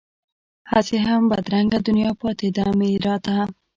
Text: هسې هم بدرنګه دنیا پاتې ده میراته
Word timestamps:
هسې 0.71 0.97
هم 1.05 1.21
بدرنګه 1.31 1.79
دنیا 1.87 2.11
پاتې 2.21 2.47
ده 2.55 2.65
میراته 2.79 3.37